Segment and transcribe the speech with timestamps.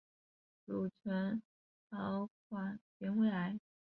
[0.65, 1.43] 乳腺
[1.91, 3.59] 导管原位癌。